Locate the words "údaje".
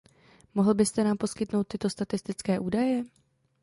2.59-3.03